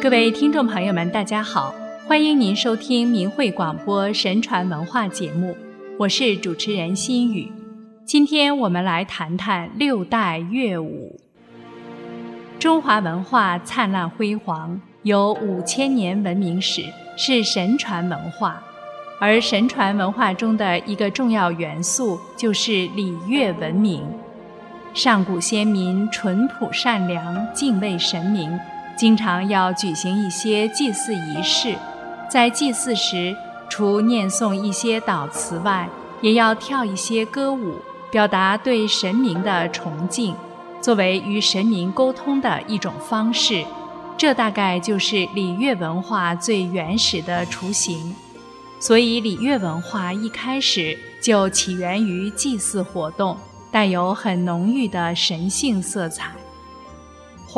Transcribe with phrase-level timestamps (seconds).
[0.00, 1.74] 各位听众朋友们，大家好，
[2.06, 5.56] 欢迎您收听明慧广播神传文化节目，
[5.98, 7.50] 我是主持人心雨。
[8.04, 11.18] 今天我们来谈谈六代乐舞。
[12.60, 16.84] 中华文化灿烂辉煌，有五千年文明史，
[17.16, 18.62] 是神传文化。
[19.20, 24.00] 而神传文化中的一个重要元素就是礼乐文明。
[24.94, 28.48] 上古先民淳朴善良，敬畏神明。
[28.98, 31.76] 经常要举行一些祭祀仪式，
[32.28, 33.36] 在祭祀时，
[33.68, 35.88] 除念诵一些祷词外，
[36.20, 37.76] 也要跳一些歌舞，
[38.10, 40.34] 表达对神明的崇敬，
[40.80, 43.64] 作为与神明沟通的一种方式。
[44.16, 48.16] 这大概就是礼乐文化最原始的雏形。
[48.80, 53.36] 所以，礼乐文化一开始就起源于祭祀活动，
[53.70, 56.32] 带有很浓郁的神性色彩。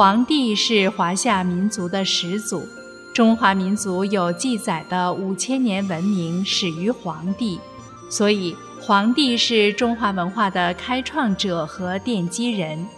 [0.01, 2.67] 黄帝是华夏民族的始祖，
[3.13, 7.61] 中华民族有记载的五千年文明始于黄帝，
[8.09, 12.89] 所以黄帝是中华文化的开创者和奠基人。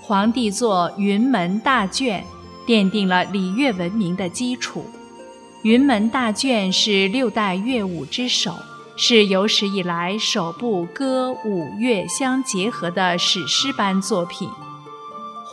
[0.00, 2.24] 黄帝作《云门大卷》，
[2.68, 4.84] 奠定了礼乐文明的基础。
[5.62, 8.56] 《云门大卷》是六代乐舞之首，
[8.96, 14.48] 是有史以来首部歌舞乐相结合的史诗般作品。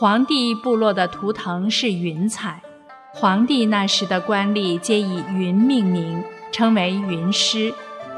[0.00, 2.62] 黄帝部落的图腾是云彩，
[3.12, 7.70] 黄帝那时的官吏皆以云命名，称为云师，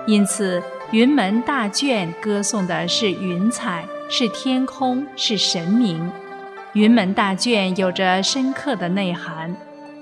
[0.06, 0.60] 因此
[0.92, 6.00] 《云门大卷》歌颂的是云彩，是天空，是神明。
[6.74, 9.52] 《云门大卷》有着深刻的内涵，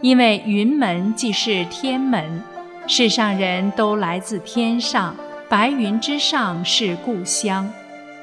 [0.03, 2.43] 因为云门既是天门，
[2.87, 5.17] 世上人都来自天上，
[5.49, 7.73] 白云之上是故乡，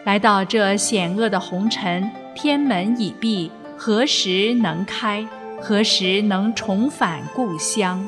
[0.08, 2.10] 来到这险恶的红尘。
[2.34, 5.28] 天门已闭，何时能开？
[5.60, 8.08] 何时能重返故乡？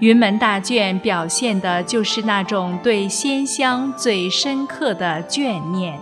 [0.00, 5.96] 云门大卷表现的就是那种对仙乡最深刻的眷念。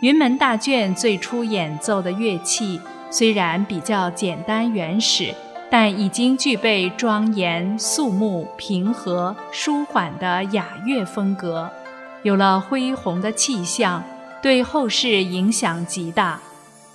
[0.00, 5.32] 云门大卷最初演奏的乐器虽然比较简单原始，
[5.70, 11.70] 但已经具备庄严肃穆、平和舒缓的雅乐风格，
[12.24, 14.02] 有了恢宏的气象。
[14.42, 16.40] 对后世影响极大，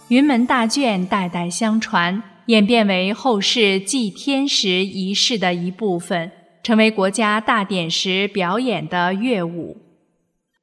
[0.07, 6.31] 云门大卷代代相传，演变为后世祭天时仪式的一部分，
[6.63, 9.77] 成为国家大典时表演的乐舞。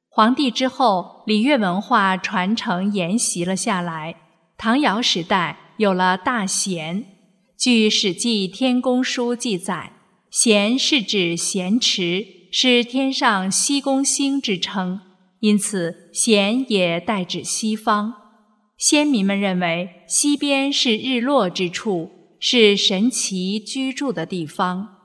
[0.09, 4.15] 皇帝之后，礼乐文化传承沿袭了下来。
[4.57, 7.05] 唐尧时代有了大弦，
[7.57, 9.93] 据《史记·天工书》记载，
[10.31, 15.01] 弦是指咸池，是天上西宫星之称。
[15.39, 18.13] 因此，咸也代指西方。
[18.77, 24.97] 先民们认为，西边是日落之处，是神奇居住的地方。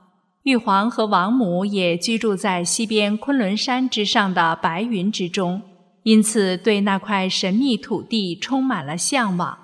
[0.43, 5.61] 玉皇和王母也居住在西边昆仑山之上的白云之中，
[6.03, 9.57] 因此对那块神秘土地充满了向往。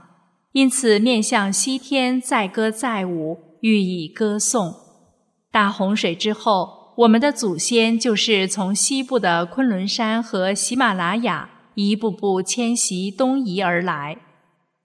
[0.53, 4.73] 因此，面向西天载歌载舞，予以歌颂。
[5.51, 6.80] 大洪水之后。
[7.01, 14.17] 我们的祖先就是从西部的昆仑山和喜马拉雅一步步迁徙东移而来。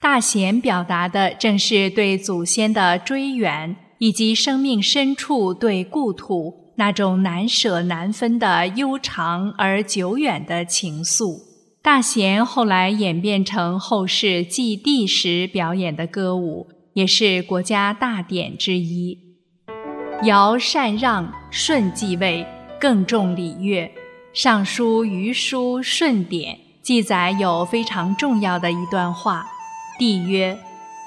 [0.01, 11.41] 大弦表达的正是对祖先的追远，以及生命深处对故土那种难舍难分的悠长而久远的情愫。
[11.83, 19.26] 大弦后来演变成后世祭地时表演的歌舞，也是国家大典之一。
[20.23, 22.47] 尧禅让，舜继位，
[22.81, 23.85] 更重礼乐。
[24.33, 29.45] 《尚书·虞书·舜典》记载有非常重要的一段话：
[29.99, 30.59] 帝曰：“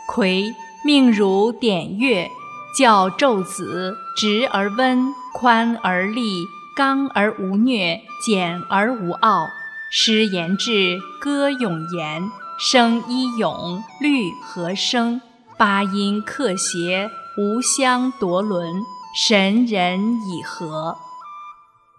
[0.07, 0.53] 夔
[0.85, 2.29] 命汝典乐，
[2.77, 9.47] 教纣子直而温，宽而利，刚而无虐，简而无傲。
[9.91, 12.29] 诗言志，歌咏言，
[12.59, 15.19] 声依咏，律和声，
[15.57, 20.95] 八音克谐，无相夺伦。”神人以和，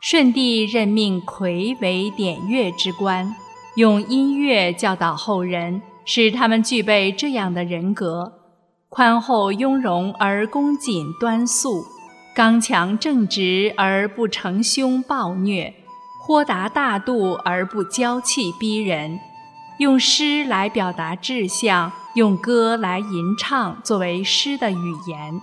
[0.00, 3.34] 舜帝任命夔为典乐之官，
[3.74, 8.32] 用音乐教导后人，使他们具备这样的人格：
[8.88, 11.84] 宽厚雍容而恭谨端肃，
[12.32, 15.74] 刚强正直而不成凶暴虐，
[16.22, 19.18] 豁达大度而不娇气逼人。
[19.80, 25.40] 用诗来表达志向，用歌来吟唱，作为诗的语言。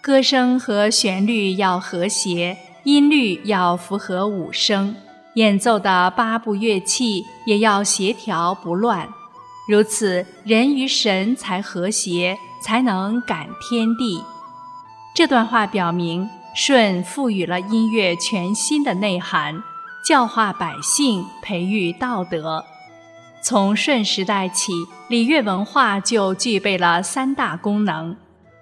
[0.00, 4.94] 歌声和旋律要和谐，音律要符合五声，
[5.34, 9.08] 演奏的八部乐器也要协调不乱。
[9.68, 14.22] 如此，人与神才和谐，才能感天地。
[15.14, 19.62] 这段话表明，舜赋予了音乐全新的内涵，
[20.06, 22.64] 教化百姓，培育道德。
[23.42, 24.72] 从舜时代起，
[25.08, 28.16] 礼乐文化就具备了三大功能：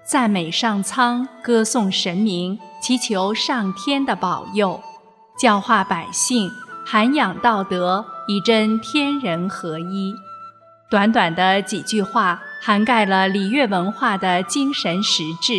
[0.06, 4.80] 赞美上苍，歌颂神明，祈求上天的保佑；
[5.36, 6.48] 教化百姓，
[6.84, 10.14] 涵养道德，以真天人合一。
[10.88, 15.54] 短短的几句话，涵盖了礼乐文化的精神实质。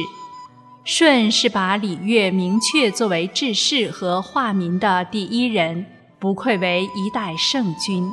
[0.86, 5.86] 舜是把礼乐明确作为治世和化民的第一人，
[6.20, 8.10] 不愧为一代圣君。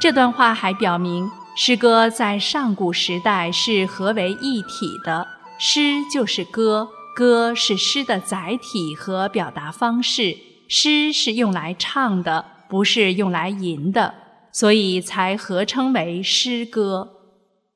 [0.00, 5.28] 这段话还表明，诗歌在上古时代是合为一体的，
[5.64, 10.36] 诗就是歌，歌是诗的载体和表达方式，
[10.66, 14.12] 诗是用来唱的，不是用来吟的。
[14.50, 17.10] 所以才合称为诗歌。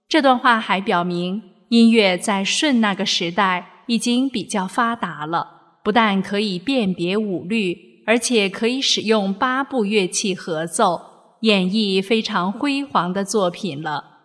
[0.08, 11.00] 这段话还表明，音乐在舜那个时代已经比较发达了，不但可以辨别五律，而且可以使用八部乐器合奏，
[11.42, 14.16] 演绎非常辉煌的作品了。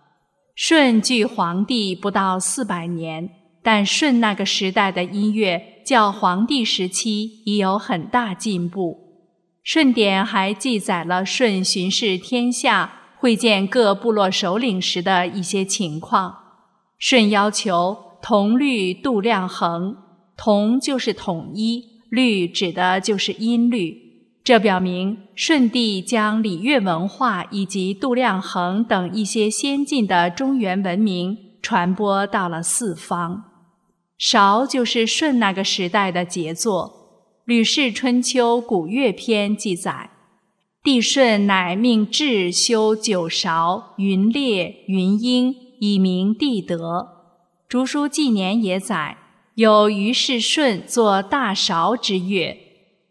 [0.55, 3.29] 舜距黄帝不到四百年，
[3.63, 8.97] 但舜那个时代的音乐较黄帝时期已有很大进步。
[9.71, 16.37] 《舜典》还记载了舜巡视天下、会见各部落首领时的一些情况。
[16.97, 19.95] 舜要求同律度量衡，
[20.35, 23.97] 同就是统一，律指的就是音律。
[24.43, 33.50] 这表明舜帝将礼乐文化以及度量衡等一些先进的中原文明传播到了四方。
[34.21, 36.93] 韶就是舜那个时代的杰作。
[37.43, 40.11] 《吕氏春秋·古乐篇》记载，
[40.83, 46.99] 帝舜乃命智修九韶、云列、云英，以明帝德。
[47.67, 49.17] 《竹书纪年》也载，
[49.55, 52.55] 有于是舜作大韶之乐。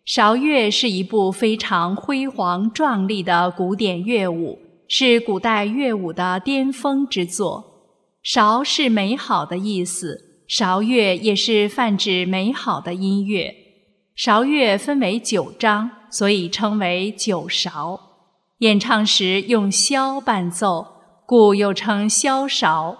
[0.04, 7.64] 韶乐是一部非常辉煌壮丽的古典乐舞，是古代乐舞的巅峰之作。
[8.22, 13.54] 韶是美好的意思，韶乐也是泛指美好的音乐。
[14.16, 18.00] 韶乐分为九章，所以称为九韶。
[18.58, 20.88] 演唱时用箫伴奏，
[21.24, 22.98] 故又称箫韶。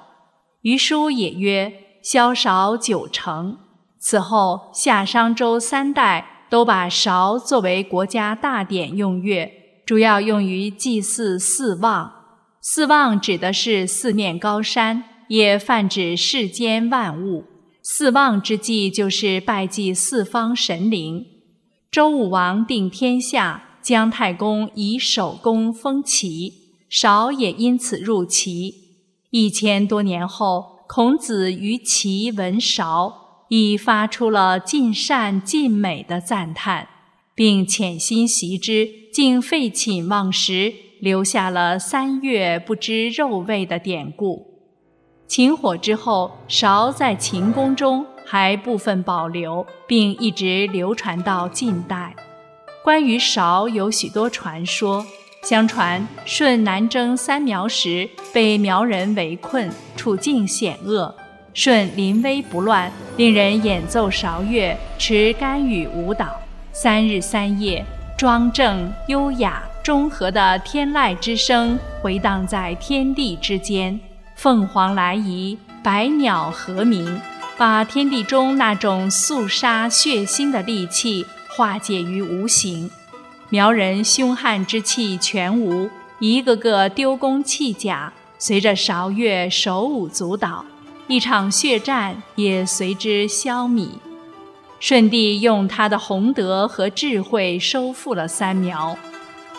[0.63, 1.73] 余书也曰
[2.05, 3.59] ：“箫韶九成。”
[3.99, 9.51] 此后，夏商周三代都把韶作为国家大典用乐，
[9.85, 12.13] 主要用于祭祀四望。
[12.61, 17.45] 四望指的是四面高山，也泛指世间万物。
[17.83, 21.25] 四望之祭就是拜祭四方神灵。
[21.89, 26.53] 周武王定天下，姜太公以手工封齐，
[26.89, 28.75] 韶也因此入齐。
[29.31, 36.89] 一千多年后，孔子于齐闻韶，已发出了尽善尽美的赞叹，
[37.37, 44.50] 并潜心习之，竟废寝忘食，留下了“三月不知肉味”的典故。
[45.31, 52.13] 秦火之后，韶在秦宫中还部分保留，并一直流传到近代。
[52.83, 55.07] 关于韶有许多传说。
[55.45, 61.15] 相传舜南征三苗时，被苗人围困，处境险恶。
[61.55, 66.27] 舜临危不乱，令人演奏韶乐，持干羽舞蹈，
[66.73, 67.87] 三日三夜，
[68.19, 73.99] 庄正优雅、中和的天籁之声回荡在天地之间。
[74.41, 77.21] 凤凰来仪，百鸟和鸣，
[77.59, 82.91] 把天地中那种肃杀血腥的戾气化解于无形。
[83.51, 90.65] 苗人凶悍之气全无，一个个丢弓弃甲，随着韶乐手舞足蹈，
[91.07, 93.91] 一场血战也随之消弭。
[94.81, 98.97] 舜帝用他的宏德和智慧收复了三苗。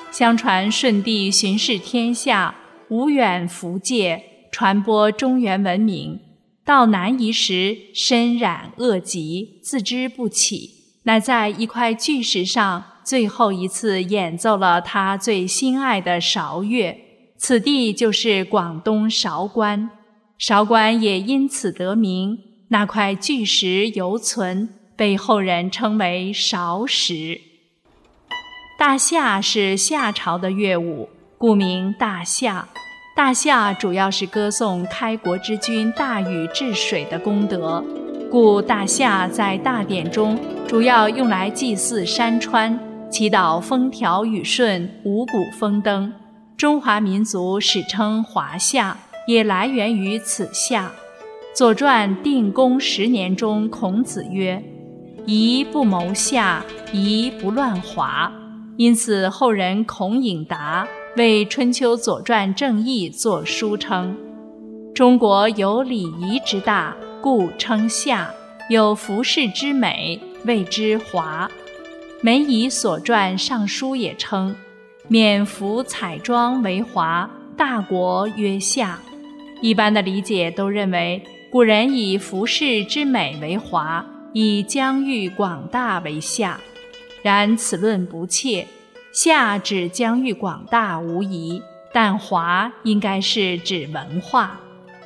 [0.09, 2.55] 相传舜帝巡视天下，
[2.87, 4.30] 无远弗届。
[4.51, 6.19] 传播中原文明，
[6.65, 10.71] 到南夷时身染恶疾，自知不起，
[11.03, 16.97] 乃在一块巨石上最后一次演奏了他最心爱的韶乐。
[17.37, 19.89] 此地就是广东韶关，
[20.37, 22.37] 韶关也因此得名。
[22.67, 27.41] 那块巨石犹存，被后人称为韶石。
[28.77, 32.69] 大夏是夏朝的乐舞，故名大夏。
[33.23, 37.85] 大夏主要是歌颂开国之君大禹治水的功德，
[38.31, 40.35] 故大夏在大典中
[40.67, 42.79] 主要用来祭祀山川，
[43.11, 46.11] 祈祷风调雨顺、五谷丰登。
[46.57, 48.97] 中华民族史称华夏，
[49.27, 50.91] 也来源于此夏。
[51.53, 54.63] 左传》定公十年中，孔子曰
[55.27, 58.31] ：“宜不谋下，宜不乱华。”
[58.77, 60.87] 因此，后人孔颖达
[61.17, 64.15] 为《春秋左传》正义作书称
[64.95, 68.27] ：“中国有礼仪之大，故称夏；
[68.69, 71.51] 有服饰之美，谓之华。”
[72.23, 74.55] 梅夷所传《尚书》也称
[75.09, 78.97] ：“免服彩妆为华，大国曰夏。”
[79.61, 86.57] 一般的理解都认为，古人以服饰之美为华，以疆域广大为夏。
[87.21, 88.65] 然此论不切。
[89.11, 94.57] 夏指疆域广大无疑，但华应该是指文化，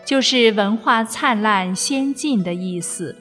[0.06, 3.16] 就是文化灿烂先进的意思。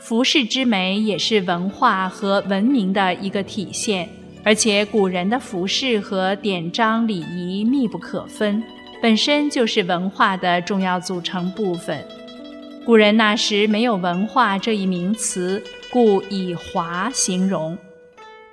[0.00, 4.08] 服饰之美也是文化和文明的一个体现，
[4.42, 8.62] 而且古人的服饰和典章礼仪密不可分，
[9.02, 12.02] 本身就是文化的重要组成部分。
[12.86, 17.76] 古人那时没有文化这一名词，故以华形容。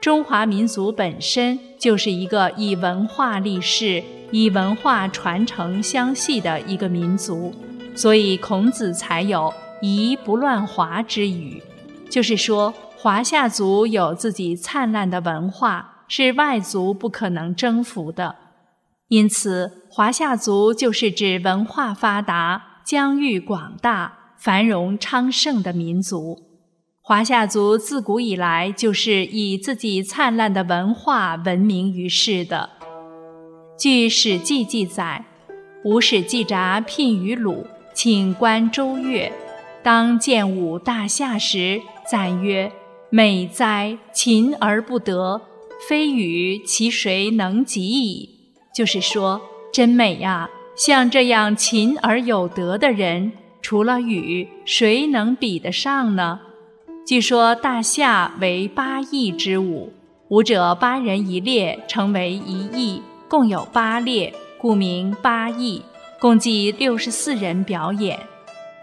[0.01, 7.53] 中华民族本身就是一个以文化立世、以文化传承相系的一个民族，
[7.93, 11.61] 所以孔子才有“夷不乱华”之语，
[12.09, 18.37] 就是说华夏族有自己灿烂的文化，是外族不可能征服的。
[19.09, 26.50] 因此，华夏族就是指文化发达、疆域广大、繁荣昌盛的民族。
[27.03, 32.69] 华夏族自古以来就是以自己灿烂的文化闻名于世的。
[33.75, 35.25] 据《史记》记载，
[35.83, 37.65] 吴使季札聘于鲁，
[37.95, 39.33] 请观周乐。
[39.81, 42.71] 当见武大夏时，赞曰
[43.09, 45.41] ：“美哉，勤而不得，
[45.89, 48.29] 非与其谁能及矣。”
[48.75, 49.41] 就是说，
[49.73, 50.47] 真美呀！
[50.75, 56.41] 像这样勤而有德的人，除了禹，谁能比得上呢？
[57.03, 59.91] 据说大夏为八佾之舞，
[60.29, 65.81] 舞者八人一列，成为一佾，共有八列，故名八佾，
[66.19, 68.19] 共计六十四人表演。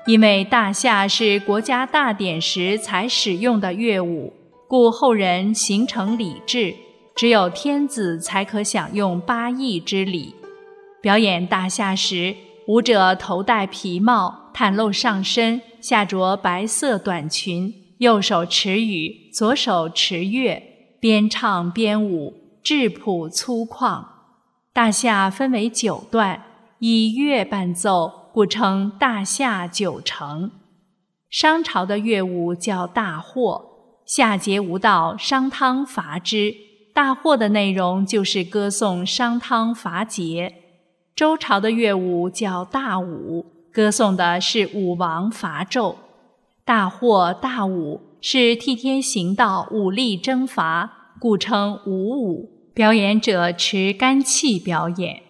[0.07, 4.33] 因为大夏是国家大典时才使用的乐舞，
[4.67, 6.75] 故后人形成礼制，
[7.15, 10.35] 只有天子才可享用八佾之礼。
[11.01, 12.35] 表演大夏时，
[12.67, 17.73] 舞者头戴皮帽，袒露上身，下着白色短裙。
[17.99, 20.63] 右手持羽，左手持乐，
[21.01, 24.05] 边唱边舞，质朴粗犷。
[24.73, 26.45] 大夏分为九段，
[26.79, 30.53] 以乐伴奏，故称大夏九成。
[31.29, 33.65] 商朝的乐舞叫大祸，
[34.07, 36.55] 夏桀无道，商汤伐之。
[36.95, 40.53] 大祸的内容就是歌颂商汤伐桀。
[41.17, 45.97] 周朝的乐舞叫大舞，歌颂的是武王伐纣。
[46.69, 52.71] 大惑大舞是替天行道、武力征伐，故称武舞。
[52.75, 55.23] 表演者持干器表演，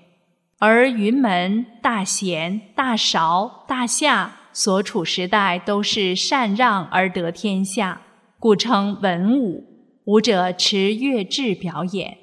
[0.58, 8.00] 而云门、大贤、大韶、大夏所处时代都是禅让而得天下，
[8.40, 9.62] 故称文武。
[10.06, 12.18] 舞者持乐制表演。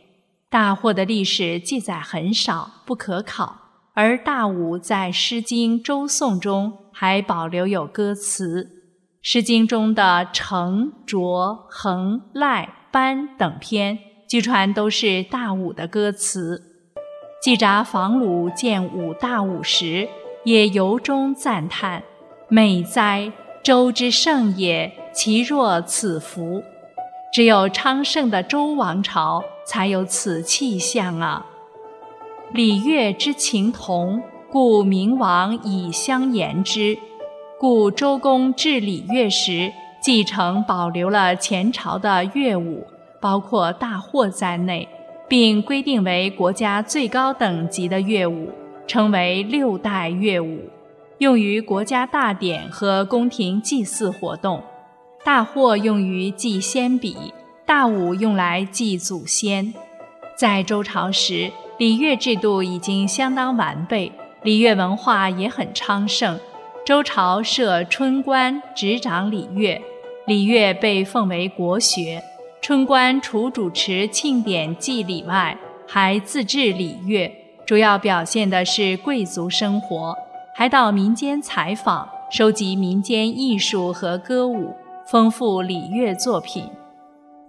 [0.50, 3.60] 大惑的历史记载很少，不可考，
[3.94, 8.64] 而大武在《诗经·周颂》中还保留有歌词。
[9.28, 13.98] 《诗经》中的成、卓、衡、赖、班等篇，
[14.30, 16.62] 据传都是大武的歌词。
[17.42, 20.08] 季札访鲁见武大武时，
[20.44, 22.04] 也由衷赞叹
[22.50, 23.32] ：“美哉，
[23.64, 24.94] 周之盛也！
[25.12, 26.62] 其若此服？
[27.34, 31.48] 只有昌盛的周王朝才有此气象啊！”
[32.54, 37.00] 礼乐之情同，故明王以相言之。
[37.58, 39.72] 故周公治礼乐时，
[40.02, 42.86] 继承保留了前朝的乐舞，
[43.22, 44.86] 包括大惑在内，
[45.30, 48.50] 并规定为国家最高等级的乐舞，
[48.86, 50.70] 称为六代乐舞，
[51.20, 54.62] 用于国家大典和宫廷祭祀活动。
[55.24, 57.16] 大惑用于祭先比，
[57.66, 59.74] 大舞用来祭祖先。
[60.36, 64.12] 在周朝时，礼乐制度已经相当完备，
[64.44, 66.38] 礼乐文化也很昌盛。
[66.86, 69.82] 周朝设春官执掌礼乐，
[70.28, 72.22] 礼乐被奉为国学。
[72.62, 77.32] 春官除主持庆典祭礼外，还自制礼乐，
[77.66, 80.16] 主要表现的是贵族生活，
[80.54, 84.76] 还到民间采访，收集民间艺术和歌舞，
[85.08, 86.70] 丰富礼乐作品。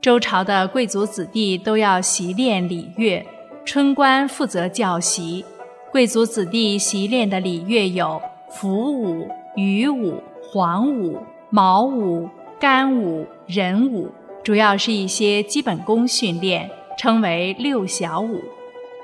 [0.01, 3.23] 周朝的贵族子弟都要习练礼乐，
[3.67, 5.45] 春官负责教习。
[5.93, 8.19] 贵族子弟习练的礼乐有。
[8.51, 11.19] 伏舞、羽舞、黄舞、
[11.51, 14.11] 毛舞、干舞、人舞，
[14.43, 18.41] 主要是一些基本功训练，称为六小舞。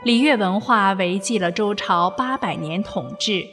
[0.05, 3.47] 礼乐文化维系了周朝八百年统治，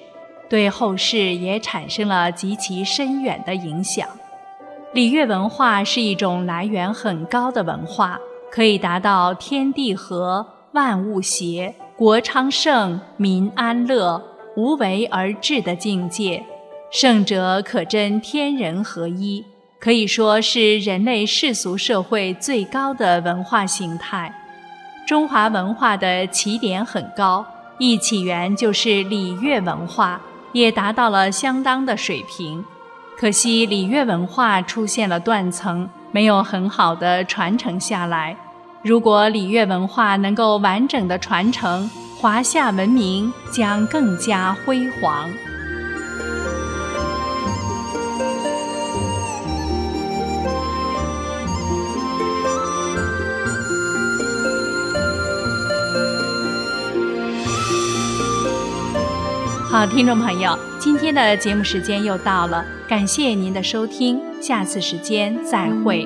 [0.50, 4.08] 对后世也产生了极其深远的影响。
[4.94, 8.20] 礼乐文化是一种来源很高的文化，
[8.52, 14.20] 可以达到天地和、万物协、国昌盛、民安乐、
[14.60, 16.44] 无为而治的境界。
[16.92, 19.46] 圣者可真天人合一，
[19.80, 24.34] 可以说是人类世俗社会最高的文化形态。
[25.08, 27.46] 中华文化的起点很高，
[27.78, 30.20] 一起源就是礼乐文化，
[30.52, 32.66] 也达到了相当的水平。
[33.18, 38.36] 可惜礼乐文化出现了断层，没有很好的传承下来。
[38.84, 41.90] 如果礼乐文化能够完整的传承，
[42.22, 45.30] 华夏文明将更加辉煌。
[59.70, 66.06] 好，听众朋友，今天的节目时间又到了，感谢您的收听，下次时间再会。